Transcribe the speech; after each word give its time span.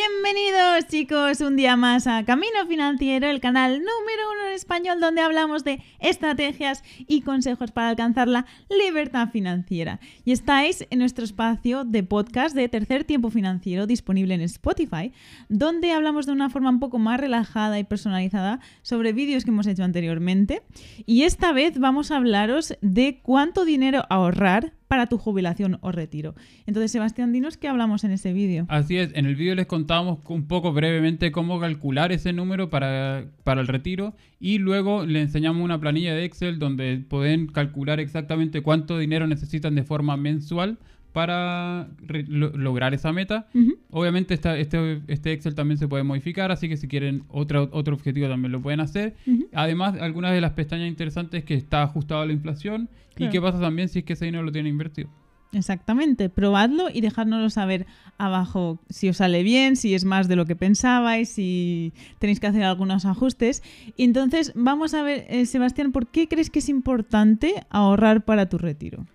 Bienvenidos 0.00 0.86
chicos 0.88 1.42
un 1.42 1.56
día 1.56 1.76
más 1.76 2.06
a 2.06 2.24
Camino 2.24 2.66
Financiero, 2.66 3.28
el 3.28 3.38
canal 3.38 3.80
número 3.80 4.30
uno 4.32 4.46
en 4.46 4.54
español 4.54 4.98
donde 4.98 5.20
hablamos 5.20 5.62
de 5.62 5.82
estrategias 5.98 6.82
y 7.06 7.20
consejos 7.20 7.70
para 7.70 7.90
alcanzar 7.90 8.26
la 8.26 8.46
libertad 8.70 9.28
financiera. 9.28 10.00
Y 10.24 10.32
estáis 10.32 10.86
en 10.88 11.00
nuestro 11.00 11.22
espacio 11.24 11.84
de 11.84 12.02
podcast 12.02 12.56
de 12.56 12.70
Tercer 12.70 13.04
Tiempo 13.04 13.28
Financiero 13.28 13.86
disponible 13.86 14.32
en 14.32 14.40
Spotify, 14.40 15.12
donde 15.50 15.92
hablamos 15.92 16.24
de 16.24 16.32
una 16.32 16.48
forma 16.48 16.70
un 16.70 16.80
poco 16.80 16.98
más 16.98 17.20
relajada 17.20 17.78
y 17.78 17.84
personalizada 17.84 18.60
sobre 18.80 19.12
vídeos 19.12 19.44
que 19.44 19.50
hemos 19.50 19.66
hecho 19.66 19.84
anteriormente. 19.84 20.62
Y 21.04 21.24
esta 21.24 21.52
vez 21.52 21.78
vamos 21.78 22.10
a 22.10 22.16
hablaros 22.16 22.74
de 22.80 23.20
cuánto 23.22 23.66
dinero 23.66 24.06
ahorrar 24.08 24.72
para 24.90 25.06
tu 25.06 25.18
jubilación 25.18 25.78
o 25.82 25.92
retiro. 25.92 26.34
Entonces, 26.66 26.90
Sebastián, 26.90 27.32
dinos 27.32 27.56
qué 27.56 27.68
hablamos 27.68 28.02
en 28.02 28.10
ese 28.10 28.32
vídeo. 28.32 28.66
Así 28.68 28.98
es, 28.98 29.12
en 29.14 29.24
el 29.24 29.36
vídeo 29.36 29.54
les 29.54 29.68
contamos 29.68 30.18
un 30.26 30.48
poco 30.48 30.72
brevemente 30.72 31.30
cómo 31.30 31.60
calcular 31.60 32.10
ese 32.10 32.32
número 32.32 32.70
para, 32.70 33.26
para 33.44 33.60
el 33.60 33.68
retiro 33.68 34.16
y 34.40 34.58
luego 34.58 35.06
le 35.06 35.20
enseñamos 35.20 35.62
una 35.62 35.78
planilla 35.78 36.12
de 36.12 36.24
Excel 36.24 36.58
donde 36.58 37.04
pueden 37.08 37.46
calcular 37.46 38.00
exactamente 38.00 38.62
cuánto 38.62 38.98
dinero 38.98 39.28
necesitan 39.28 39.76
de 39.76 39.84
forma 39.84 40.16
mensual 40.16 40.76
para 41.12 41.88
lograr 42.28 42.94
esa 42.94 43.12
meta. 43.12 43.48
Obviamente 43.90 44.34
este, 44.34 45.02
este 45.08 45.32
Excel 45.32 45.54
también 45.54 45.78
se 45.78 45.88
puede 45.88 46.02
modificar, 46.02 46.52
así 46.52 46.68
que 46.68 46.76
si 46.76 46.88
quieren 46.88 47.24
otro, 47.28 47.68
otro 47.72 47.94
objetivo 47.94 48.28
también 48.28 48.52
lo 48.52 48.60
pueden 48.60 48.80
hacer. 48.80 49.16
Además, 49.52 49.96
algunas 50.00 50.32
de 50.32 50.40
las 50.40 50.52
pestañas 50.52 50.88
interesantes 50.88 51.40
es 51.40 51.44
que 51.44 51.54
está 51.54 51.82
ajustado 51.82 52.22
a 52.22 52.26
la 52.26 52.32
inflación 52.32 52.88
y 53.16 53.28
qué 53.28 53.40
pasa 53.40 53.60
también 53.60 53.88
si 53.88 54.00
es 54.00 54.04
que 54.04 54.14
ese 54.14 54.24
dinero 54.24 54.44
lo 54.44 54.52
tienen 54.52 54.72
invertido. 54.72 55.10
Exactamente, 55.52 56.28
probadlo 56.28 56.88
y 56.92 57.00
dejárnoslo 57.00 57.50
saber 57.50 57.86
abajo 58.18 58.78
si 58.88 59.08
os 59.08 59.16
sale 59.16 59.42
bien, 59.42 59.74
si 59.74 59.94
es 59.94 60.04
más 60.04 60.28
de 60.28 60.36
lo 60.36 60.46
que 60.46 60.54
pensabais, 60.54 61.28
si 61.28 61.92
tenéis 62.20 62.38
que 62.38 62.46
hacer 62.46 62.62
algunos 62.62 63.04
ajustes. 63.04 63.64
Y 63.96 64.04
entonces 64.04 64.52
vamos 64.54 64.94
a 64.94 65.02
ver, 65.02 65.26
eh, 65.28 65.46
Sebastián, 65.46 65.90
¿por 65.90 66.06
qué 66.06 66.28
crees 66.28 66.50
que 66.50 66.60
es 66.60 66.68
importante 66.68 67.66
ahorrar 67.68 68.24
para 68.24 68.48
tu 68.48 68.58
retiro? 68.58 69.06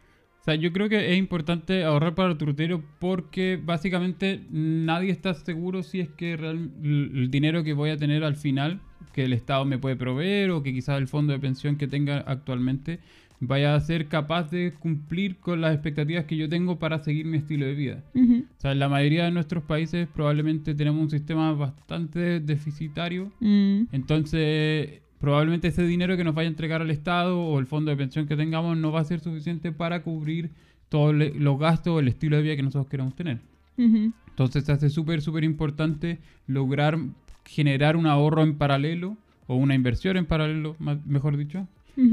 O 0.45 0.51
sea, 0.51 0.53
yo 0.53 0.71
creo 0.71 0.89
que 0.89 1.11
es 1.11 1.17
importante 1.17 1.83
ahorrar 1.83 2.13
para 2.13 2.37
tu 2.37 2.45
retiro 2.45 2.83
porque 2.99 3.59
básicamente 3.59 4.41
nadie 4.51 5.09
está 5.09 5.33
seguro 5.33 5.81
si 5.81 6.01
es 6.01 6.09
que 6.09 6.33
el 6.33 7.31
dinero 7.31 7.63
que 7.63 7.73
voy 7.73 7.89
a 7.89 7.97
tener 7.97 8.23
al 8.23 8.35
final, 8.35 8.79
que 9.11 9.23
el 9.23 9.33
Estado 9.33 9.65
me 9.65 9.79
puede 9.79 9.95
proveer 9.95 10.51
o 10.51 10.61
que 10.61 10.71
quizás 10.71 10.99
el 10.99 11.07
fondo 11.07 11.33
de 11.33 11.39
pensión 11.39 11.77
que 11.77 11.87
tenga 11.87 12.19
actualmente 12.19 12.99
vaya 13.39 13.73
a 13.73 13.79
ser 13.79 14.05
capaz 14.05 14.51
de 14.51 14.75
cumplir 14.79 15.37
con 15.37 15.61
las 15.61 15.73
expectativas 15.73 16.25
que 16.25 16.37
yo 16.37 16.47
tengo 16.47 16.77
para 16.77 16.99
seguir 16.99 17.25
mi 17.25 17.37
estilo 17.37 17.65
de 17.65 17.73
vida. 17.73 18.03
O 18.13 18.61
sea, 18.61 18.71
en 18.73 18.77
la 18.77 18.87
mayoría 18.87 19.25
de 19.25 19.31
nuestros 19.31 19.63
países 19.63 20.07
probablemente 20.13 20.75
tenemos 20.75 21.01
un 21.01 21.09
sistema 21.09 21.53
bastante 21.53 22.39
deficitario. 22.39 23.31
Mm. 23.39 23.85
Entonces, 23.91 25.01
probablemente 25.25 25.69
ese 25.69 25.81
dinero 25.87 26.15
que 26.17 26.23
nos 26.23 26.35
vaya 26.35 26.47
a 26.47 26.51
entregar 26.51 26.83
al 26.83 26.91
Estado 26.91 27.41
o 27.41 27.57
el 27.57 27.65
fondo 27.65 27.89
de 27.89 27.97
pensión 27.97 28.27
que 28.27 28.35
tengamos 28.35 28.77
no 28.77 28.91
va 28.91 28.99
a 28.99 29.05
ser 29.05 29.19
suficiente 29.21 29.71
para 29.71 30.03
cubrir 30.03 30.51
todos 30.87 31.15
los 31.15 31.59
gastos 31.59 31.93
o 31.93 31.99
el 31.99 32.07
estilo 32.07 32.37
de 32.37 32.43
vida 32.43 32.55
que 32.55 32.61
nosotros 32.61 32.87
queremos 32.87 33.15
tener. 33.15 33.39
Entonces 33.75 34.65
se 34.65 34.71
hace 34.71 34.91
súper, 34.91 35.23
súper 35.23 35.43
importante 35.43 36.19
lograr 36.45 36.99
generar 37.43 37.97
un 37.97 38.05
ahorro 38.05 38.43
en 38.43 38.55
paralelo 38.55 39.17
o 39.47 39.55
una 39.55 39.73
inversión 39.73 40.15
en 40.15 40.27
paralelo, 40.27 40.75
mejor 41.05 41.37
dicho, 41.37 41.67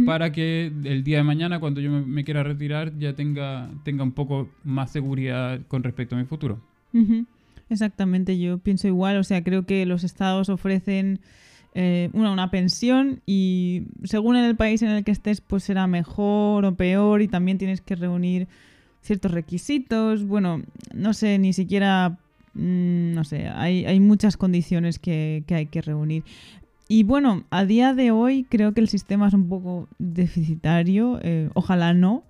para 0.07 0.33
que 0.33 0.73
el 0.85 1.05
día 1.05 1.19
de 1.19 1.25
mañana, 1.25 1.61
cuando 1.61 1.83
yo 1.83 1.91
me, 1.91 2.25
quiera 2.25 2.43
retirar, 2.43 2.99
ya 2.99 3.15
tenga, 3.15 3.69
tenga 3.85 4.05
un 4.05 4.13
poco 4.13 4.49
más 4.65 4.91
seguridad 4.91 5.61
con 5.69 5.83
respecto 5.83 6.17
a 6.17 6.19
mi 6.19 6.25
futuro. 6.25 6.61
Exactamente, 7.69 8.39
yo 8.39 8.57
pienso 8.57 8.89
igual, 8.89 9.19
o 9.19 9.25
sea, 9.25 9.45
creo 9.45 9.67
que 9.67 9.85
los 9.85 10.03
estados 10.03 10.49
ofrecen 10.49 11.21
eh, 11.75 12.11
una, 12.13 12.33
una 12.33 12.51
pensión 12.51 13.21
y 13.25 13.85
según 14.05 14.37
en 14.37 14.45
el 14.45 14.57
país 14.57 14.83
en 14.83 14.91
el 14.91 15.05
que 15.05 15.11
estés, 15.11 15.41
pues 15.41 15.65
será 15.65 15.87
mejor 15.87 16.65
o 16.65 16.75
peor 16.75 17.23
y 17.23 17.29
también 17.29 17.59
tienes 17.59 17.81
que 17.81 17.97
reunir 17.97 18.49
ciertos 19.01 19.31
requisitos. 19.31 20.25
Bueno, 20.25 20.63
no 20.95 21.15
sé, 21.15 21.39
ni 21.39 21.53
siquiera, 21.53 22.19
mm, 22.55 23.15
no 23.15 23.25
sé, 23.25 23.49
hay, 23.49 23.85
hay 23.87 24.01
muchas 24.01 24.37
condiciones 24.37 24.99
que, 24.99 25.45
que 25.47 25.55
hay 25.55 25.67
que 25.67 25.83
reunir. 25.83 26.25
Y 26.89 27.05
bueno, 27.05 27.45
a 27.49 27.65
día 27.65 27.95
de 27.95 28.11
hoy 28.11 28.45
creo 28.49 28.75
que 28.75 28.83
el 28.83 28.89
sistema 28.89 29.29
es 29.29 29.33
un 29.33 29.49
poco 29.49 29.89
deficitario, 29.99 31.19
eh, 31.23 31.49
ojalá 31.55 31.95
no, 31.95 32.23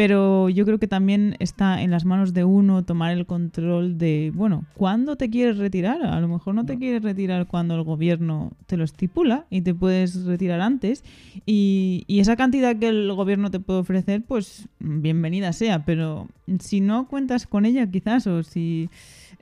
pero 0.00 0.48
yo 0.48 0.64
creo 0.64 0.78
que 0.78 0.88
también 0.88 1.36
está 1.40 1.82
en 1.82 1.90
las 1.90 2.06
manos 2.06 2.32
de 2.32 2.42
uno 2.42 2.86
tomar 2.86 3.12
el 3.12 3.26
control 3.26 3.98
de, 3.98 4.32
bueno, 4.34 4.64
¿cuándo 4.72 5.16
te 5.16 5.28
quieres 5.28 5.58
retirar? 5.58 6.02
A 6.02 6.18
lo 6.20 6.26
mejor 6.26 6.54
no 6.54 6.64
te 6.64 6.78
quieres 6.78 7.02
retirar 7.02 7.46
cuando 7.46 7.74
el 7.74 7.82
gobierno 7.82 8.52
te 8.64 8.78
lo 8.78 8.84
estipula 8.84 9.44
y 9.50 9.60
te 9.60 9.74
puedes 9.74 10.24
retirar 10.24 10.62
antes. 10.62 11.04
Y, 11.44 12.04
y 12.06 12.20
esa 12.20 12.36
cantidad 12.36 12.76
que 12.76 12.88
el 12.88 13.12
gobierno 13.12 13.50
te 13.50 13.60
puede 13.60 13.80
ofrecer, 13.80 14.22
pues 14.22 14.70
bienvenida 14.78 15.52
sea, 15.52 15.84
pero 15.84 16.28
si 16.60 16.80
no 16.80 17.06
cuentas 17.06 17.46
con 17.46 17.66
ella 17.66 17.86
quizás 17.86 18.26
o 18.26 18.42
si... 18.42 18.88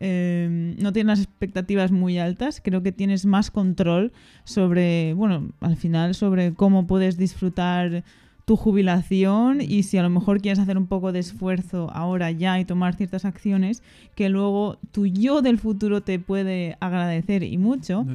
Eh, 0.00 0.76
no 0.80 0.92
tienes 0.92 1.18
las 1.18 1.26
expectativas 1.26 1.90
muy 1.90 2.18
altas, 2.18 2.60
creo 2.64 2.84
que 2.84 2.92
tienes 2.92 3.26
más 3.26 3.50
control 3.50 4.12
sobre, 4.44 5.12
bueno, 5.14 5.50
al 5.60 5.76
final 5.76 6.14
sobre 6.14 6.54
cómo 6.54 6.86
puedes 6.86 7.16
disfrutar 7.16 8.04
tu 8.48 8.56
jubilación 8.56 9.60
y 9.60 9.82
si 9.82 9.98
a 9.98 10.02
lo 10.02 10.08
mejor 10.08 10.40
quieres 10.40 10.58
hacer 10.58 10.78
un 10.78 10.86
poco 10.86 11.12
de 11.12 11.18
esfuerzo 11.18 11.90
ahora 11.92 12.30
ya 12.30 12.58
y 12.58 12.64
tomar 12.64 12.94
ciertas 12.94 13.26
acciones 13.26 13.82
que 14.14 14.30
luego 14.30 14.78
tu 14.90 15.04
yo 15.04 15.42
del 15.42 15.58
futuro 15.58 16.00
te 16.00 16.18
puede 16.18 16.78
agradecer 16.80 17.42
y 17.42 17.58
mucho. 17.58 18.06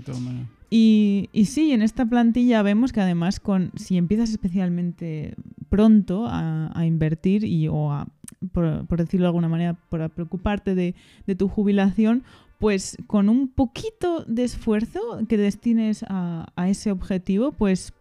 Y, 0.72 1.30
y, 1.34 1.46
sí, 1.46 1.72
en 1.72 1.84
esta 1.84 2.08
plantilla 2.08 2.64
vemos 2.64 2.92
que 2.92 3.02
además 3.02 3.40
con 3.40 3.70
si 3.76 3.96
empiezas 3.96 4.32
especialmente 4.32 5.36
pronto 5.70 6.26
a, 6.28 6.84
invertir 6.84 7.44
y 7.44 7.68
o 7.68 7.92
a, 7.92 8.08
por, 8.54 8.88
decirlo 8.98 9.26
de 9.26 9.28
alguna 9.28 9.50
manera, 9.50 9.76
por 9.90 10.10
preocuparte 10.10 10.74
de, 10.74 10.96
de 11.28 11.36
tu 11.36 11.48
jubilación, 11.48 12.24
pues 12.58 12.98
con 13.06 13.30
un 13.30 13.50
poquito 13.50 14.26
de 14.26 14.46
esfuerzo 14.46 15.00
que 15.30 15.38
destines 15.38 16.04
a, 16.10 16.48
a, 16.56 16.70
ese 16.70 16.90
objetivo, 16.90 17.52
pues 17.52 17.94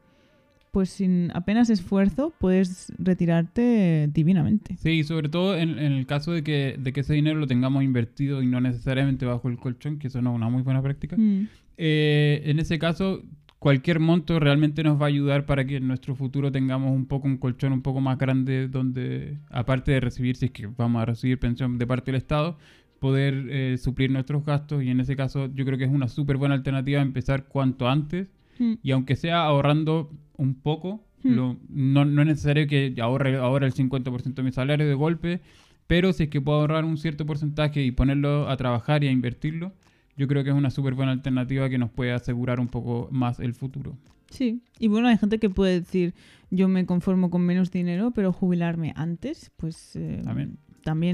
pues 0.73 0.89
sin 0.89 1.31
apenas 1.35 1.69
esfuerzo 1.71 2.33
puedes 2.39 2.93
retirarte 2.99 4.09
divinamente. 4.13 4.77
Sí, 4.79 5.05
sobre 5.05 5.29
todo 5.29 5.57
en, 5.57 5.79
el 5.79 6.07
caso 6.07 6.33
de 6.33 6.43
que, 6.43 6.77
de 6.79 6.93
que 6.95 7.01
ese 7.01 7.13
dinero 7.13 7.39
lo 7.39 7.47
tengamos 7.47 7.85
invertido 7.85 8.43
y 8.43 8.47
no 8.47 8.61
necesariamente 8.61 9.27
bajo 9.27 9.49
el 9.49 9.59
colchón, 9.59 9.99
que 9.99 10.09
eso 10.09 10.23
no 10.23 10.31
es 10.31 10.37
una 10.37 10.49
muy 10.49 10.63
buena 10.63 10.83
práctica. 10.83 11.15
Mm. 11.17 11.47
Eh, 11.77 12.43
en 12.47 12.59
ese 12.59 12.79
caso, 12.79 13.23
cualquier 13.59 14.01
monto 14.01 14.41
realmente 14.41 14.83
nos 14.83 14.99
va 14.99 15.05
a 15.05 15.09
ayudar 15.09 15.45
para 15.45 15.67
que 15.67 15.77
en 15.77 15.87
nuestro 15.87 16.17
futuro 16.17 16.51
tengamos 16.51 16.91
un 16.91 17.05
poco 17.05 17.29
un 17.29 17.37
colchón 17.37 17.75
un 17.75 17.83
poco 17.83 18.01
más 18.01 18.17
grande 18.17 18.67
donde, 18.67 19.37
aparte 19.51 19.93
de 19.93 20.01
recibir, 20.01 20.37
si 20.37 20.47
es 20.47 20.53
que 20.53 20.67
vamos 20.67 21.03
a 21.03 21.05
recibir 21.05 21.39
pensión 21.39 21.77
de 21.77 21.87
parte 21.87 22.13
del 22.13 22.19
Estado, 22.19 22.57
poder 22.99 23.47
eh, 23.51 23.77
suplir 23.77 24.11
nuestros 24.11 24.43
gastos 24.47 24.83
y 24.83 24.89
en 24.89 25.01
ese 25.01 25.17
caso 25.17 25.51
yo 25.55 25.67
creo 25.67 25.77
que 25.77 25.85
es 25.85 25.91
una 25.91 26.09
súper 26.09 26.39
buena 26.39 26.55
alternativa 26.55 27.03
empezar 27.03 27.45
cuanto 27.45 27.89
antes 27.89 28.31
mm. 28.59 28.75
y 28.83 28.91
aunque 28.93 29.17
sea 29.17 29.45
ahorrando 29.45 30.11
un 30.37 30.55
poco. 30.55 31.05
Hmm. 31.25 31.37
no, 31.37 31.59
no, 31.69 32.23
es 32.23 32.27
necesario 32.27 32.67
que 32.67 32.97
ahorre 33.01 33.37
ahora 33.37 33.65
el 33.65 33.75
50% 33.75 34.35
de 34.35 34.43
mi 34.43 34.51
salario 34.51 34.89
de 34.89 34.95
golpe, 34.95 35.41
pero 35.87 36.13
si 36.13 36.25
es 36.25 36.29
que 36.31 36.41
puedo 36.41 36.59
ahorrar 36.59 36.85
un 36.85 36.99
cierto 36.99 37.25
porcentaje 37.25 37.81
y 37.81 37.93
ponerlo 37.93 38.49
a 38.49 38.57
trabajar 38.57 39.05
y 39.05 39.07
a 39.07 39.13
invertirlo, 39.13 39.73
yo 40.17 40.27
creo 40.27 40.43
que 40.43 40.51
es 40.51 40.57
una 40.57 40.71
súper 40.71 40.95
buena 40.95 41.13
alternativa 41.13 41.69
que 41.69 41.79
nos 41.79 41.91
puede 41.91 42.13
asegurar 42.13 42.59
un 42.59 42.69
poco 42.69 43.09
más 43.13 43.39
el 43.39 43.55
futuro. 43.55 43.97
Sí, 44.31 44.63
y 44.79 44.89
bueno, 44.89 45.09
hay 45.09 45.19
gente 45.19 45.39
que 45.39 45.51
puede 45.51 45.81
decir, 45.81 46.15
yo 46.51 46.67
me 46.67 46.87
conformo 46.87 47.31
con 47.31 47.43
menos 47.43 47.71
dinero, 47.71 48.13
pero 48.13 48.33
jubilarme 48.33 48.93
antes, 48.97 49.51
pues 49.57 49.95
eh, 49.97 50.23
también. 50.25 50.59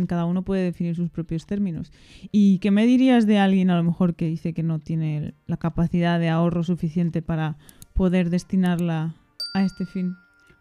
Cada 0.07 0.25
uno 0.25 0.43
puede 0.43 0.65
definir 0.65 0.97
sus 0.97 1.11
propios 1.11 1.47
términos. 1.47 1.93
¿Y 2.33 2.59
qué 2.59 2.71
me 2.71 2.87
dirías 2.87 3.27
de 3.27 3.39
alguien 3.39 3.71
a 3.71 3.77
lo 3.77 3.85
mejor 3.85 4.15
que 4.15 4.27
dice 4.27 4.53
que 4.53 4.63
no 4.63 4.79
tiene 4.79 5.35
la 5.47 5.57
capacidad 5.57 6.19
de 6.19 6.29
ahorro 6.29 6.65
suficiente 6.65 7.23
para 7.23 7.57
poder 7.99 8.31
destinarla 8.31 9.13
a 9.55 9.65
este 9.65 9.85
fin. 9.85 10.17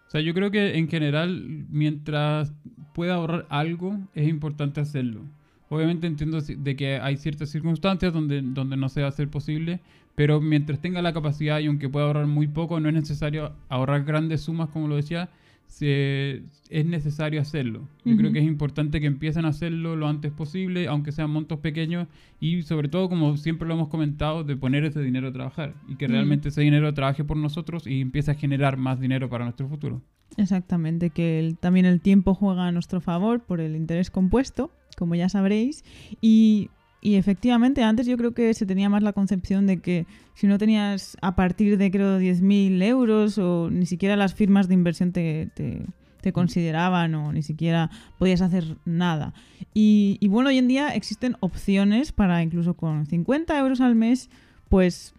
O 0.07 0.09
sea, 0.09 0.21
yo 0.21 0.33
creo 0.33 0.49
que 0.49 0.77
en 0.77 0.89
general, 0.89 1.65
mientras 1.69 2.51
pueda 2.93 3.13
ahorrar 3.13 3.45
algo, 3.49 3.99
es 4.15 4.27
importante 4.27 4.81
hacerlo. 4.81 5.21
Obviamente 5.69 6.07
entiendo 6.07 6.41
de 6.41 6.75
que 6.75 6.97
hay 6.97 7.17
ciertas 7.17 7.49
circunstancias 7.49 8.11
donde, 8.11 8.41
donde 8.41 8.75
no 8.75 8.89
se 8.89 9.27
posible, 9.27 9.81
pero 10.15 10.41
mientras 10.41 10.79
tenga 10.79 11.01
la 11.03 11.13
capacidad 11.13 11.59
y 11.59 11.67
aunque 11.67 11.89
pueda 11.89 12.07
ahorrar 12.07 12.25
muy 12.25 12.47
poco, 12.47 12.79
no 12.79 12.89
es 12.89 12.95
necesario 12.95 13.53
ahorrar 13.69 14.03
grandes 14.03 14.41
sumas, 14.41 14.69
como 14.69 14.87
lo 14.87 14.95
decía, 14.95 15.29
se, 15.67 16.43
es 16.69 16.85
necesario 16.85 17.39
hacerlo. 17.39 17.87
Yo 18.03 18.17
creo 18.17 18.31
que 18.31 18.39
es 18.39 18.45
importante 18.45 18.99
que 18.99 19.07
empiecen 19.07 19.45
a 19.45 19.49
hacerlo 19.49 19.95
lo 19.95 20.07
antes 20.07 20.31
posible, 20.31 20.87
aunque 20.87 21.11
sean 21.11 21.29
montos 21.29 21.59
pequeños, 21.59 22.07
y 22.39 22.63
sobre 22.63 22.89
todo, 22.89 23.09
como 23.09 23.37
siempre 23.37 23.67
lo 23.67 23.75
hemos 23.75 23.89
comentado, 23.89 24.43
de 24.43 24.55
poner 24.55 24.85
ese 24.85 25.01
dinero 25.01 25.27
a 25.27 25.33
trabajar 25.33 25.75
y 25.87 25.95
que 25.95 26.07
realmente 26.07 26.49
ese 26.49 26.61
dinero 26.61 26.93
trabaje 26.93 27.23
por 27.23 27.37
nosotros 27.37 27.85
y 27.85 28.01
empiece 28.01 28.31
a 28.31 28.35
generar 28.35 28.77
más 28.77 28.99
dinero 28.99 29.29
para 29.29 29.43
nuestro 29.43 29.67
futuro. 29.67 30.01
Exactamente, 30.37 31.09
que 31.09 31.55
también 31.59 31.85
el 31.85 32.01
tiempo 32.01 32.33
juega 32.33 32.67
a 32.67 32.71
nuestro 32.71 33.01
favor 33.01 33.41
por 33.41 33.61
el 33.61 33.75
interés 33.75 34.09
compuesto, 34.09 34.71
como 34.97 35.15
ya 35.15 35.29
sabréis, 35.29 35.83
y 36.21 36.69
y 37.07 37.15
efectivamente 37.15 37.83
antes 37.83 38.05
yo 38.05 38.17
creo 38.17 38.33
que 38.33 38.53
se 38.53 38.65
tenía 38.65 38.89
más 38.89 39.01
la 39.01 39.13
concepción 39.13 39.65
de 39.65 39.77
que 39.77 40.05
si 40.33 40.45
no 40.45 40.57
tenías 40.57 41.15
a 41.21 41.37
partir 41.37 41.77
de 41.77 41.89
creo 41.89 42.19
10.000 42.19 42.83
euros 42.83 43.37
o 43.37 43.69
ni 43.69 43.85
siquiera 43.85 44.17
las 44.17 44.33
firmas 44.33 44.67
de 44.67 44.73
inversión 44.73 45.13
te, 45.13 45.47
te, 45.55 46.33
consideraban 46.33 47.15
o 47.15 47.31
ni 47.31 47.43
siquiera 47.43 47.89
podías 48.17 48.41
hacer 48.41 48.75
nada. 48.83 49.33
Y 49.73 50.19
bueno, 50.27 50.49
hoy 50.49 50.57
en 50.57 50.67
día 50.67 50.89
existen 50.89 51.37
opciones 51.39 52.11
para 52.11 52.43
incluso 52.43 52.73
con 52.73 53.05
50 53.05 53.57
euros 53.57 53.79
al 53.79 53.95
mes, 53.95 54.29
pues 54.67 55.13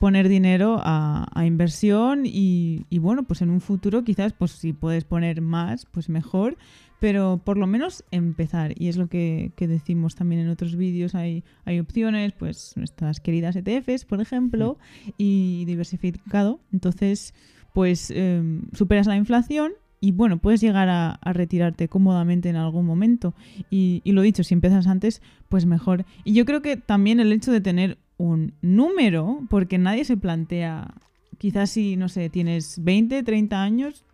poner 0.00 0.30
dinero 0.30 0.80
a, 0.82 1.28
a 1.38 1.44
inversión 1.44 2.24
y, 2.24 2.86
y, 2.88 2.98
bueno, 2.98 3.24
pues 3.24 3.42
en 3.42 3.50
un 3.50 3.60
futuro 3.60 4.02
quizás 4.02 4.32
pues 4.32 4.52
si 4.52 4.72
puedes 4.72 5.04
poner 5.04 5.42
más, 5.42 5.84
pues 5.84 6.08
mejor, 6.08 6.56
pero 7.00 7.38
por 7.44 7.58
lo 7.58 7.66
menos 7.66 8.02
empezar 8.10 8.72
y 8.80 8.88
es 8.88 8.96
lo 8.96 9.08
que, 9.08 9.52
que 9.56 9.68
decimos 9.68 10.14
también 10.14 10.40
en 10.40 10.48
otros 10.48 10.74
vídeos, 10.74 11.14
hay, 11.14 11.44
hay 11.66 11.80
opciones, 11.80 12.32
pues 12.32 12.72
nuestras 12.76 13.20
queridas 13.20 13.56
ETFs, 13.56 14.06
por 14.06 14.22
ejemplo, 14.22 14.78
y 15.18 15.66
diversificado, 15.66 16.60
entonces 16.72 17.34
pues 17.74 18.10
eh, 18.10 18.42
superas 18.72 19.06
la 19.06 19.16
inflación 19.16 19.72
y 20.00 20.12
bueno, 20.12 20.38
puedes 20.38 20.62
llegar 20.62 20.88
a, 20.88 21.10
a, 21.10 21.32
retirarte 21.34 21.88
cómodamente 21.88 22.48
en 22.48 22.56
algún 22.56 22.86
momento. 22.86 23.34
Y, 23.68 24.00
y, 24.02 24.12
lo 24.12 24.22
dicho, 24.22 24.42
si 24.42 24.54
empiezas 24.54 24.86
antes, 24.86 25.20
pues 25.50 25.66
mejor. 25.66 26.06
Y 26.24 26.32
yo 26.32 26.46
creo 26.46 26.62
que 26.62 26.78
también 26.78 27.20
el 27.20 27.30
hecho 27.34 27.52
de 27.52 27.60
tener 27.60 27.98
un 28.20 28.52
número, 28.60 29.40
porque 29.48 29.78
nadie 29.78 30.04
se 30.04 30.16
plantea, 30.16 30.94
quizás 31.38 31.70
si, 31.70 31.96
no 31.96 32.08
sé, 32.08 32.28
tienes 32.28 32.82
20, 32.84 33.22
30 33.22 33.62
años, 33.62 34.04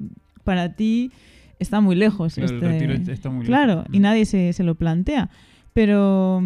para 0.44 0.74
ti 0.74 1.10
está 1.58 1.80
muy 1.80 1.96
lejos. 1.96 2.34
Claro, 2.34 2.54
este... 2.54 2.66
el 2.66 2.88
retiro 2.88 3.12
está 3.12 3.30
muy 3.30 3.44
claro 3.44 3.78
lejos. 3.78 3.88
y 3.92 3.98
nadie 3.98 4.24
se, 4.24 4.52
se, 4.52 4.62
lo 4.62 4.76
plantea. 4.76 5.28
Pero, 5.72 6.40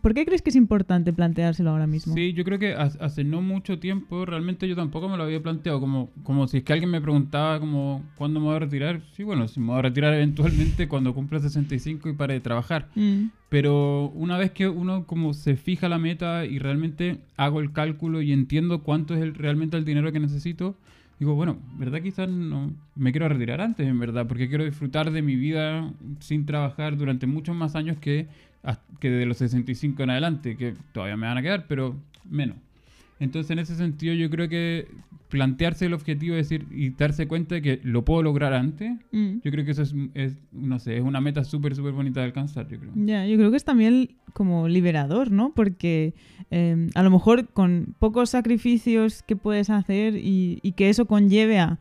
¿por 0.00 0.14
qué 0.14 0.24
crees 0.24 0.42
que 0.42 0.50
es 0.50 0.56
importante 0.56 1.12
planteárselo 1.12 1.70
ahora 1.70 1.86
mismo? 1.86 2.14
Sí, 2.14 2.32
yo 2.32 2.44
creo 2.44 2.58
que 2.58 2.74
hace 2.74 3.24
no 3.24 3.40
mucho 3.42 3.78
tiempo 3.78 4.24
realmente 4.24 4.68
yo 4.68 4.76
tampoco 4.76 5.08
me 5.08 5.16
lo 5.16 5.24
había 5.24 5.42
planteado. 5.42 5.80
Como, 5.80 6.10
como 6.22 6.46
si 6.48 6.58
es 6.58 6.64
que 6.64 6.72
alguien 6.72 6.90
me 6.90 7.00
preguntaba 7.00 7.60
como 7.60 8.04
cuándo 8.16 8.40
me 8.40 8.46
voy 8.46 8.56
a 8.56 8.60
retirar. 8.60 9.02
Sí, 9.12 9.22
bueno, 9.22 9.48
si 9.48 9.60
me 9.60 9.68
voy 9.68 9.78
a 9.78 9.82
retirar 9.82 10.14
eventualmente 10.14 10.88
cuando 10.88 11.14
cumpla 11.14 11.40
65 11.40 12.08
y 12.08 12.12
pare 12.14 12.34
de 12.34 12.40
trabajar. 12.40 12.88
Mm. 12.94 13.26
Pero 13.48 14.10
una 14.14 14.38
vez 14.38 14.52
que 14.52 14.68
uno 14.68 15.06
como 15.06 15.34
se 15.34 15.56
fija 15.56 15.88
la 15.88 15.98
meta 15.98 16.44
y 16.44 16.58
realmente 16.58 17.18
hago 17.36 17.60
el 17.60 17.72
cálculo 17.72 18.22
y 18.22 18.32
entiendo 18.32 18.82
cuánto 18.82 19.14
es 19.14 19.22
el, 19.22 19.34
realmente 19.34 19.76
el 19.76 19.84
dinero 19.84 20.12
que 20.12 20.20
necesito, 20.20 20.76
digo, 21.18 21.34
bueno, 21.34 21.58
¿verdad? 21.76 22.00
Quizás 22.00 22.28
no 22.28 22.72
me 22.94 23.12
quiero 23.12 23.28
retirar 23.28 23.60
antes, 23.60 23.86
en 23.86 23.98
verdad, 23.98 24.26
porque 24.26 24.48
quiero 24.48 24.64
disfrutar 24.64 25.10
de 25.10 25.20
mi 25.20 25.36
vida 25.36 25.92
sin 26.20 26.46
trabajar 26.46 26.96
durante 26.96 27.26
muchos 27.26 27.54
más 27.56 27.74
años 27.74 27.98
que, 27.98 28.28
que 28.98 29.10
de 29.10 29.26
los 29.26 29.38
65 29.38 30.02
en 30.02 30.10
adelante, 30.10 30.56
que 30.56 30.74
todavía 30.92 31.16
me 31.16 31.26
van 31.26 31.38
a 31.38 31.42
quedar, 31.42 31.66
pero 31.66 31.96
menos. 32.28 32.56
Entonces, 33.18 33.50
en 33.50 33.58
ese 33.58 33.74
sentido, 33.76 34.14
yo 34.14 34.30
creo 34.30 34.48
que 34.48 34.88
plantearse 35.28 35.86
el 35.86 35.92
objetivo 35.92 36.34
es 36.36 36.48
decir, 36.48 36.66
y 36.70 36.90
darse 36.90 37.28
cuenta 37.28 37.54
de 37.54 37.62
que 37.62 37.80
lo 37.84 38.04
puedo 38.04 38.22
lograr 38.22 38.52
antes, 38.54 38.92
Mm. 39.12 39.40
yo 39.44 39.50
creo 39.50 39.64
que 39.64 39.70
eso 39.72 39.82
es, 39.82 39.94
es 40.14 40.36
no 40.52 40.78
sé, 40.78 40.96
es 40.96 41.02
una 41.02 41.20
meta 41.20 41.44
súper, 41.44 41.76
súper 41.76 41.92
bonita 41.92 42.20
de 42.20 42.26
alcanzar, 42.26 42.66
yo 42.68 42.78
creo. 42.80 42.92
Ya, 42.94 43.26
yo 43.26 43.36
creo 43.36 43.50
que 43.50 43.56
es 43.58 43.64
también 43.64 44.16
como 44.32 44.68
liberador, 44.68 45.30
¿no? 45.30 45.52
Porque 45.54 46.14
eh, 46.50 46.88
a 46.94 47.02
lo 47.02 47.10
mejor 47.10 47.48
con 47.48 47.94
pocos 47.98 48.30
sacrificios 48.30 49.22
que 49.22 49.36
puedes 49.36 49.70
hacer 49.70 50.16
y, 50.16 50.58
y, 50.62 50.72
que 50.72 50.88
eso 50.88 51.04
conlleve 51.04 51.58
a 51.58 51.78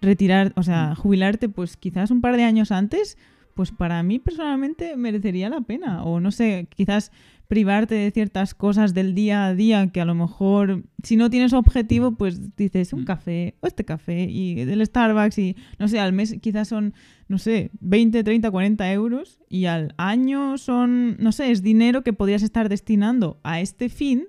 retirar, 0.00 0.52
o 0.56 0.62
sea, 0.62 0.94
jubilarte, 0.94 1.48
pues 1.48 1.76
quizás 1.76 2.10
un 2.10 2.20
par 2.20 2.36
de 2.36 2.44
años 2.44 2.72
antes, 2.72 3.18
pues 3.58 3.72
para 3.72 4.00
mí 4.04 4.20
personalmente 4.20 4.96
merecería 4.96 5.48
la 5.48 5.62
pena. 5.62 6.04
O 6.04 6.20
no 6.20 6.30
sé, 6.30 6.68
quizás 6.76 7.10
privarte 7.48 7.96
de 7.96 8.12
ciertas 8.12 8.54
cosas 8.54 8.94
del 8.94 9.16
día 9.16 9.46
a 9.46 9.54
día 9.54 9.90
que 9.90 10.00
a 10.00 10.04
lo 10.04 10.14
mejor 10.14 10.84
si 11.02 11.16
no 11.16 11.28
tienes 11.28 11.52
objetivo 11.52 12.12
pues 12.12 12.54
dices 12.56 12.92
un 12.92 13.04
café 13.04 13.56
o 13.58 13.66
este 13.66 13.84
café 13.84 14.26
y 14.30 14.60
el 14.60 14.86
Starbucks 14.86 15.38
y 15.38 15.56
no 15.80 15.88
sé 15.88 15.98
al 15.98 16.12
mes 16.12 16.36
quizás 16.40 16.68
son 16.68 16.94
no 17.26 17.38
sé 17.38 17.72
20 17.80 18.22
30 18.22 18.48
40 18.48 18.92
euros 18.92 19.40
y 19.48 19.64
al 19.64 19.92
año 19.96 20.56
son 20.56 21.16
no 21.18 21.32
sé 21.32 21.50
es 21.50 21.62
dinero 21.62 22.04
que 22.04 22.12
podrías 22.12 22.44
estar 22.44 22.68
destinando 22.68 23.40
a 23.42 23.60
este 23.60 23.88
fin 23.88 24.28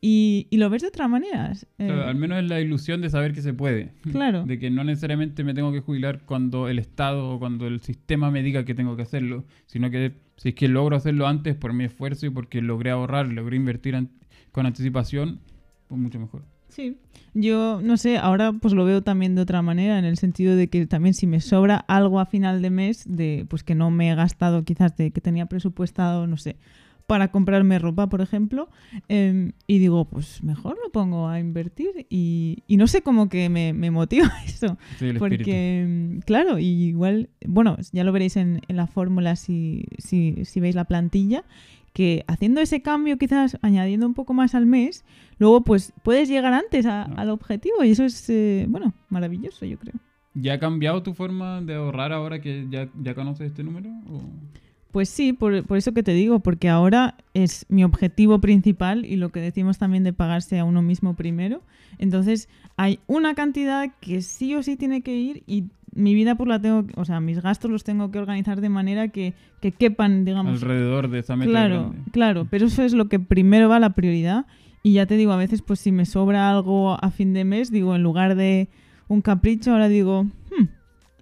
y, 0.00 0.46
y, 0.50 0.58
lo 0.58 0.70
ves 0.70 0.82
de 0.82 0.88
otra 0.88 1.08
manera. 1.08 1.52
Eh, 1.78 1.86
claro, 1.86 2.04
al 2.04 2.16
menos 2.16 2.38
es 2.38 2.48
la 2.48 2.60
ilusión 2.60 3.00
de 3.00 3.10
saber 3.10 3.32
que 3.32 3.42
se 3.42 3.52
puede. 3.54 3.92
Claro. 4.12 4.44
De 4.44 4.58
que 4.58 4.70
no 4.70 4.84
necesariamente 4.84 5.44
me 5.44 5.54
tengo 5.54 5.72
que 5.72 5.80
jubilar 5.80 6.22
cuando 6.24 6.68
el 6.68 6.78
Estado 6.78 7.30
o 7.30 7.38
cuando 7.38 7.66
el 7.66 7.80
sistema 7.80 8.30
me 8.30 8.42
diga 8.42 8.64
que 8.64 8.74
tengo 8.74 8.96
que 8.96 9.02
hacerlo, 9.02 9.44
sino 9.66 9.90
que 9.90 10.12
si 10.36 10.50
es 10.50 10.54
que 10.54 10.68
logro 10.68 10.96
hacerlo 10.96 11.26
antes 11.26 11.54
por 11.54 11.72
mi 11.72 11.84
esfuerzo 11.84 12.26
y 12.26 12.30
porque 12.30 12.62
logré 12.62 12.90
ahorrar, 12.90 13.28
logré 13.28 13.56
invertir 13.56 13.96
an 13.96 14.10
con 14.52 14.64
anticipación, 14.64 15.40
pues 15.88 16.00
mucho 16.00 16.18
mejor. 16.18 16.42
Sí, 16.68 16.96
yo 17.34 17.80
no 17.82 17.96
sé, 17.96 18.18
ahora 18.18 18.52
pues 18.52 18.74
lo 18.74 18.84
veo 18.84 19.02
también 19.02 19.34
de 19.34 19.42
otra 19.42 19.62
manera, 19.62 19.98
en 19.98 20.04
el 20.04 20.16
sentido 20.16 20.56
de 20.56 20.68
que 20.68 20.86
también 20.86 21.14
si 21.14 21.26
me 21.26 21.40
sobra 21.40 21.76
algo 21.76 22.20
a 22.20 22.26
final 22.26 22.62
de 22.62 22.70
mes, 22.70 23.04
de 23.06 23.46
pues 23.48 23.62
que 23.62 23.74
no 23.74 23.90
me 23.90 24.10
he 24.10 24.14
gastado 24.14 24.64
quizás 24.64 24.96
de 24.96 25.10
que 25.10 25.20
tenía 25.20 25.46
presupuestado, 25.46 26.26
no 26.26 26.36
sé, 26.36 26.56
para 27.06 27.30
comprarme 27.30 27.78
ropa, 27.78 28.08
por 28.08 28.20
ejemplo, 28.20 28.68
eh, 29.08 29.52
y 29.66 29.78
digo, 29.78 30.04
pues 30.06 30.42
mejor 30.42 30.76
lo 30.84 30.90
pongo 30.90 31.28
a 31.28 31.38
invertir 31.38 32.06
y, 32.10 32.64
y 32.66 32.76
no 32.76 32.86
sé 32.88 33.02
cómo 33.02 33.28
que 33.28 33.48
me, 33.48 33.72
me 33.72 33.90
motiva 33.90 34.30
eso. 34.46 34.76
Sí, 34.98 35.12
porque, 35.18 35.82
espíritu. 35.82 36.26
claro, 36.26 36.58
y 36.58 36.66
igual, 36.66 37.28
bueno, 37.46 37.76
ya 37.92 38.02
lo 38.04 38.12
veréis 38.12 38.36
en, 38.36 38.60
en 38.66 38.76
la 38.76 38.86
fórmula 38.88 39.36
si, 39.36 39.84
si, 39.98 40.44
si 40.44 40.60
veis 40.60 40.74
la 40.74 40.84
plantilla, 40.84 41.44
que 41.92 42.24
haciendo 42.26 42.60
ese 42.60 42.82
cambio, 42.82 43.16
quizás 43.18 43.56
añadiendo 43.62 44.06
un 44.06 44.12
poco 44.14 44.34
más 44.34 44.54
al 44.54 44.66
mes, 44.66 45.04
luego 45.38 45.62
pues 45.62 45.92
puedes 46.02 46.28
llegar 46.28 46.52
antes 46.52 46.84
a, 46.86 47.06
No. 47.06 47.16
al 47.16 47.30
objetivo 47.30 47.82
y 47.84 47.90
eso 47.92 48.04
es, 48.04 48.28
eh, 48.28 48.66
bueno, 48.68 48.92
maravilloso, 49.08 49.64
yo 49.64 49.78
creo. 49.78 49.94
¿Ya 50.34 50.54
ha 50.54 50.58
cambiado 50.58 51.02
tu 51.02 51.14
forma 51.14 51.62
de 51.62 51.74
ahorrar 51.76 52.12
ahora 52.12 52.40
que 52.42 52.66
ya, 52.68 52.90
ya 53.00 53.14
conoces 53.14 53.46
este 53.46 53.64
número? 53.64 53.88
¿O? 54.10 54.20
Pues 54.96 55.10
sí, 55.10 55.34
por, 55.34 55.62
por, 55.64 55.76
eso 55.76 55.92
que 55.92 56.02
te 56.02 56.14
digo, 56.14 56.40
porque 56.40 56.70
ahora 56.70 57.16
es 57.34 57.66
mi 57.68 57.84
objetivo 57.84 58.40
principal 58.40 59.04
y 59.04 59.16
lo 59.16 59.28
que 59.28 59.40
decimos 59.40 59.76
también 59.76 60.04
de 60.04 60.14
pagarse 60.14 60.58
a 60.58 60.64
uno 60.64 60.80
mismo 60.80 61.12
primero. 61.12 61.60
Entonces 61.98 62.48
hay 62.78 62.98
una 63.06 63.34
cantidad 63.34 63.92
que 64.00 64.22
sí 64.22 64.54
o 64.54 64.62
sí 64.62 64.74
tiene 64.76 65.02
que 65.02 65.14
ir 65.14 65.42
y 65.46 65.64
mi 65.94 66.14
vida 66.14 66.34
pues 66.36 66.48
la 66.48 66.62
tengo, 66.62 66.86
o 66.96 67.04
sea, 67.04 67.20
mis 67.20 67.42
gastos 67.42 67.70
los 67.70 67.84
tengo 67.84 68.10
que 68.10 68.18
organizar 68.18 68.62
de 68.62 68.70
manera 68.70 69.08
que, 69.08 69.34
que 69.60 69.70
quepan, 69.70 70.24
digamos. 70.24 70.62
Alrededor 70.62 71.10
de 71.10 71.18
esa 71.18 71.36
meta. 71.36 71.50
Claro, 71.50 71.90
grande. 71.90 72.10
claro, 72.12 72.46
pero 72.48 72.64
eso 72.64 72.82
es 72.82 72.94
lo 72.94 73.10
que 73.10 73.20
primero 73.20 73.68
va 73.68 73.78
la 73.78 73.90
prioridad. 73.90 74.46
Y 74.82 74.94
ya 74.94 75.04
te 75.04 75.18
digo, 75.18 75.32
a 75.32 75.36
veces 75.36 75.60
pues 75.60 75.78
si 75.78 75.92
me 75.92 76.06
sobra 76.06 76.48
algo 76.48 76.96
a 77.04 77.10
fin 77.10 77.34
de 77.34 77.44
mes, 77.44 77.70
digo, 77.70 77.94
en 77.94 78.02
lugar 78.02 78.34
de 78.34 78.70
un 79.08 79.20
capricho, 79.20 79.72
ahora 79.72 79.88
digo, 79.88 80.24
hmm, 80.24 80.68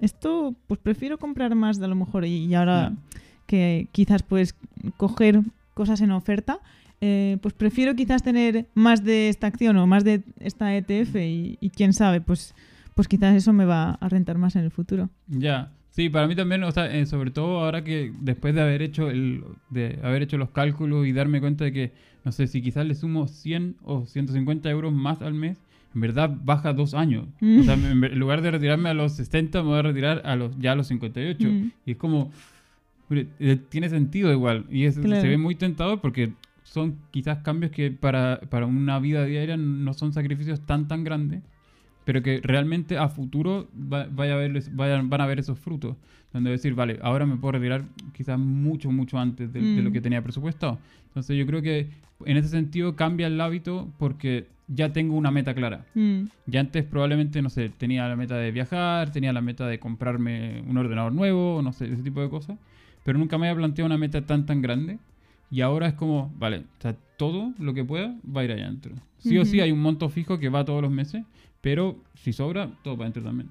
esto 0.00 0.54
pues 0.68 0.78
prefiero 0.78 1.18
comprar 1.18 1.56
más 1.56 1.80
de 1.80 1.86
a 1.86 1.88
lo 1.88 1.96
mejor 1.96 2.24
y, 2.24 2.46
y 2.46 2.54
ahora... 2.54 2.90
No 2.90 3.23
que 3.46 3.88
quizás 3.92 4.22
puedes 4.22 4.54
coger 4.96 5.40
cosas 5.74 6.00
en 6.00 6.10
oferta, 6.12 6.60
eh, 7.00 7.38
pues 7.42 7.52
prefiero 7.52 7.94
quizás 7.94 8.22
tener 8.22 8.66
más 8.74 9.04
de 9.04 9.28
esta 9.28 9.46
acción 9.46 9.76
o 9.76 9.86
más 9.86 10.04
de 10.04 10.22
esta 10.40 10.74
ETF 10.74 11.16
y, 11.16 11.58
y, 11.60 11.70
quién 11.70 11.92
sabe, 11.92 12.20
pues, 12.20 12.54
pues 12.94 13.08
quizás 13.08 13.34
eso 13.34 13.52
me 13.52 13.64
va 13.64 13.92
a 13.92 14.08
rentar 14.08 14.38
más 14.38 14.56
en 14.56 14.64
el 14.64 14.70
futuro. 14.70 15.10
Ya, 15.28 15.72
sí, 15.90 16.08
para 16.08 16.26
mí 16.26 16.34
también, 16.34 16.62
o 16.64 16.72
sea, 16.72 16.94
eh, 16.94 17.04
sobre 17.04 17.30
todo 17.30 17.60
ahora 17.60 17.84
que 17.84 18.12
después 18.20 18.54
de 18.54 18.62
haber 18.62 18.80
hecho 18.80 19.10
el, 19.10 19.44
de 19.70 19.98
haber 20.02 20.22
hecho 20.22 20.38
los 20.38 20.50
cálculos 20.50 21.06
y 21.06 21.12
darme 21.12 21.40
cuenta 21.40 21.64
de 21.64 21.72
que, 21.72 21.92
no 22.24 22.32
sé, 22.32 22.46
si 22.46 22.62
quizás 22.62 22.86
le 22.86 22.94
sumo 22.94 23.26
100 23.26 23.76
o 23.82 24.06
150 24.06 24.70
euros 24.70 24.92
más 24.92 25.20
al 25.20 25.34
mes, 25.34 25.58
en 25.94 26.00
verdad 26.00 26.34
baja 26.42 26.72
dos 26.72 26.94
años. 26.94 27.26
Mm. 27.40 27.60
O 27.60 27.62
sea, 27.64 27.74
en, 27.74 28.02
en, 28.02 28.18
lugar 28.18 28.40
de 28.40 28.50
retirarme 28.50 28.88
a 28.88 28.94
los 28.94 29.12
60, 29.12 29.62
me 29.62 29.68
voy 29.68 29.78
a 29.78 29.82
retirar 29.82 30.22
a 30.24 30.36
los, 30.36 30.58
ya 30.58 30.72
a 30.72 30.74
los 30.74 30.86
58. 30.86 31.46
Mm. 31.46 31.70
Y 31.84 31.92
es 31.92 31.96
como 31.98 32.32
tiene 33.68 33.88
sentido 33.88 34.32
igual 34.32 34.66
y 34.70 34.84
es, 34.84 34.98
claro. 34.98 35.20
se 35.20 35.28
ve 35.28 35.38
muy 35.38 35.54
tentador 35.54 36.00
porque 36.00 36.32
son 36.62 36.98
quizás 37.10 37.38
cambios 37.38 37.70
que 37.70 37.90
para, 37.90 38.40
para, 38.48 38.66
una 38.66 38.98
vida 38.98 39.24
diaria 39.24 39.56
no 39.56 39.92
son 39.92 40.12
sacrificios 40.12 40.60
tan 40.60 40.88
tan 40.88 41.04
grandes 41.04 41.42
pero 42.04 42.22
que 42.22 42.40
realmente 42.42 42.98
a 42.98 43.08
futuro 43.08 43.68
va, 43.74 44.06
vaya 44.10 44.34
a 44.34 44.36
ver, 44.36 44.62
vayan, 44.72 45.08
van 45.08 45.20
a 45.20 45.26
ver 45.26 45.38
esos 45.38 45.58
frutos 45.58 45.96
donde 46.32 46.50
decir 46.50 46.74
vale 46.74 46.98
ahora 47.02 47.26
me 47.26 47.36
puedo 47.36 47.52
retirar 47.52 47.84
quizás 48.12 48.38
mucho 48.38 48.90
mucho 48.90 49.18
antes 49.18 49.52
de, 49.52 49.60
mm. 49.60 49.76
de, 49.76 49.82
lo 49.82 49.92
que 49.92 50.00
tenía 50.00 50.22
presupuestado 50.22 50.78
entonces 51.08 51.36
yo 51.36 51.46
creo 51.46 51.62
que 51.62 51.88
en 52.24 52.36
ese 52.36 52.48
sentido 52.48 52.96
cambia 52.96 53.26
el 53.26 53.40
hábito 53.40 53.92
porque 53.98 54.46
ya 54.66 54.92
tengo 54.92 55.14
una 55.16 55.30
meta 55.30 55.54
clara 55.54 55.84
mm. 55.94 56.22
ya 56.46 56.60
antes 56.60 56.84
probablemente 56.84 57.42
no 57.42 57.50
sé 57.50 57.68
tenía 57.68 58.08
la 58.08 58.16
meta 58.16 58.36
de 58.36 58.50
viajar 58.50 59.12
tenía 59.12 59.32
la 59.32 59.42
meta 59.42 59.66
de 59.66 59.78
comprarme 59.78 60.62
un 60.66 60.76
ordenador 60.78 61.12
nuevo 61.12 61.60
no 61.62 61.72
sé 61.72 61.92
ese 61.92 62.02
tipo 62.02 62.22
de 62.22 62.30
cosas 62.30 62.56
pero 63.04 63.18
nunca 63.18 63.38
me 63.38 63.48
había 63.48 63.58
planteado 63.58 63.86
una 63.86 63.98
meta 63.98 64.26
tan 64.26 64.46
tan 64.46 64.60
grande. 64.60 64.98
Y 65.50 65.60
ahora 65.60 65.86
es 65.86 65.94
como, 65.94 66.32
vale, 66.36 66.64
o 66.78 66.82
sea, 66.82 66.96
todo 67.16 67.52
lo 67.58 67.74
que 67.74 67.84
pueda 67.84 68.16
va 68.24 68.40
a 68.40 68.44
ir 68.44 68.50
allá 68.50 68.64
adentro. 68.64 68.94
Sí 69.18 69.38
o 69.38 69.44
sí 69.44 69.60
hay 69.60 69.70
un 69.70 69.80
monto 69.80 70.08
fijo 70.08 70.38
que 70.38 70.48
va 70.48 70.64
todos 70.64 70.82
los 70.82 70.90
meses, 70.90 71.24
pero 71.60 71.96
si 72.14 72.32
sobra, 72.32 72.70
todo 72.82 72.96
para 72.96 73.08
adentro 73.08 73.22
también. 73.22 73.48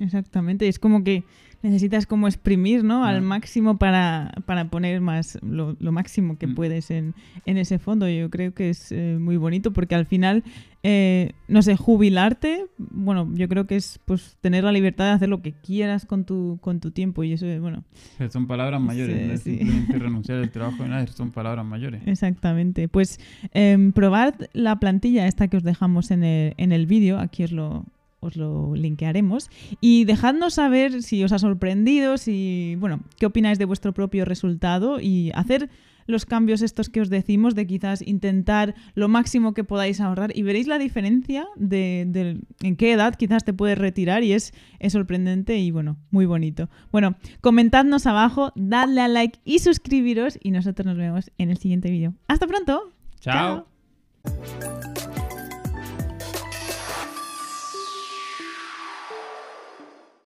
Exactamente, 0.00 0.68
es 0.68 0.78
como 0.78 1.04
que 1.04 1.24
necesitas 1.62 2.06
como 2.06 2.28
exprimir, 2.28 2.84
¿no? 2.84 3.04
Al 3.04 3.22
máximo 3.22 3.76
para, 3.76 4.32
para 4.46 4.68
poner 4.70 5.00
más 5.00 5.38
lo, 5.42 5.76
máximo 5.80 6.38
que 6.38 6.46
mm. 6.46 6.54
puedes 6.54 6.90
en, 6.90 7.14
en, 7.44 7.56
ese 7.56 7.78
fondo. 7.78 8.08
Yo 8.08 8.30
creo 8.30 8.54
que 8.54 8.70
es 8.70 8.92
eh, 8.92 9.18
muy 9.20 9.36
bonito 9.36 9.72
porque 9.72 9.94
al 9.94 10.06
final, 10.06 10.44
eh, 10.82 11.32
no 11.48 11.62
sé, 11.62 11.76
jubilarte, 11.76 12.66
bueno, 12.78 13.28
yo 13.34 13.48
creo 13.48 13.66
que 13.66 13.76
es 13.76 13.98
pues 14.04 14.36
tener 14.40 14.64
la 14.64 14.72
libertad 14.72 15.06
de 15.06 15.10
hacer 15.12 15.28
lo 15.28 15.42
que 15.42 15.52
quieras 15.52 16.06
con 16.06 16.24
tu, 16.24 16.58
con 16.60 16.80
tu 16.80 16.90
tiempo 16.90 17.24
y 17.24 17.32
eso 17.32 17.46
es, 17.46 17.60
bueno. 17.60 17.84
Son 18.30 18.46
palabras 18.46 18.80
mayores, 18.80 19.26
no 19.26 19.32
es 19.32 19.42
simplemente 19.42 19.98
renunciar 19.98 20.38
al 20.38 20.50
trabajo 20.50 20.82
de 20.82 20.88
nadie, 20.88 21.08
son 21.08 21.32
palabras 21.32 21.64
mayores. 21.64 22.02
Exactamente. 22.06 22.88
Pues 22.88 23.18
eh, 23.52 23.90
probad 23.94 24.34
la 24.52 24.78
plantilla 24.78 25.26
esta 25.26 25.48
que 25.48 25.56
os 25.56 25.62
dejamos 25.62 26.10
en 26.10 26.24
el, 26.24 26.54
en 26.56 26.72
el 26.72 26.86
vídeo, 26.86 27.18
aquí 27.18 27.44
os 27.44 27.52
lo, 27.52 27.84
os 28.20 28.36
lo 28.36 28.74
linkearemos. 28.74 29.50
Y 29.80 30.04
dejadnos 30.04 30.54
saber 30.54 31.02
si 31.02 31.22
os 31.24 31.32
ha 31.32 31.38
sorprendido, 31.38 32.18
si, 32.18 32.76
bueno, 32.78 33.00
qué 33.18 33.26
opináis 33.26 33.58
de 33.58 33.64
vuestro 33.64 33.92
propio 33.92 34.24
resultado 34.24 35.00
y 35.00 35.30
hacer 35.34 35.68
los 36.06 36.26
cambios 36.26 36.62
estos 36.62 36.88
que 36.88 37.00
os 37.00 37.10
decimos 37.10 37.54
de 37.54 37.66
quizás 37.66 38.02
intentar 38.02 38.74
lo 38.94 39.08
máximo 39.08 39.54
que 39.54 39.64
podáis 39.64 40.00
ahorrar 40.00 40.36
y 40.36 40.42
veréis 40.42 40.66
la 40.66 40.78
diferencia 40.78 41.46
de, 41.56 42.40
en 42.62 42.76
qué 42.76 42.92
edad 42.92 43.14
quizás 43.14 43.44
te 43.44 43.52
puedes 43.52 43.78
retirar 43.78 44.22
y 44.22 44.32
es, 44.32 44.52
es, 44.78 44.92
sorprendente 44.92 45.58
y 45.58 45.70
bueno, 45.70 45.96
muy 46.10 46.26
bonito. 46.26 46.68
Bueno, 46.90 47.16
comentadnos 47.40 48.06
abajo, 48.06 48.52
dadle 48.56 49.00
a 49.00 49.08
like 49.08 49.40
y 49.44 49.58
suscribiros 49.58 50.38
y 50.42 50.50
nosotros 50.50 50.86
nos 50.86 50.96
vemos 50.96 51.30
en 51.38 51.50
el 51.50 51.58
siguiente 51.58 51.90
vídeo. 51.90 52.14
¡Hasta 52.28 52.46
pronto! 52.46 52.92
Chao. 53.20 53.66